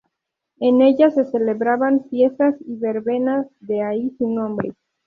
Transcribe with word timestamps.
En 0.57 0.81
ella 0.81 1.11
se 1.11 1.25
celebraban 1.25 2.05
fiestas 2.09 2.55
y 2.61 2.75
verbenas, 2.75 3.45
de 3.59 3.83
ahí 3.83 4.09
su 4.17 4.27
nombre. 4.27 4.73